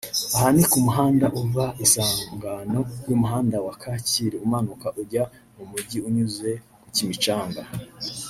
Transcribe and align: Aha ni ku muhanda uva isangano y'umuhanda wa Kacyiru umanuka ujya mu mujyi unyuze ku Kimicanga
Aha 0.35 0.49
ni 0.55 0.63
ku 0.71 0.77
muhanda 0.85 1.25
uva 1.41 1.65
isangano 1.85 2.79
y'umuhanda 3.07 3.57
wa 3.65 3.73
Kacyiru 3.81 4.37
umanuka 4.45 4.87
ujya 5.01 5.23
mu 5.55 5.63
mujyi 5.71 5.97
unyuze 6.07 6.51
ku 6.81 6.87
Kimicanga 6.95 7.61